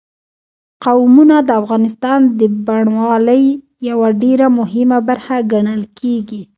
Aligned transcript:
قومونه 0.83 1.35
د 1.47 1.49
افغانستان 1.61 2.19
د 2.39 2.41
بڼوالۍ 2.65 3.43
یوه 3.89 4.09
ډېره 4.21 4.47
مهمه 4.59 4.97
برخه 5.07 5.35
ګڼل 5.51 5.81
کېږي. 5.99 6.41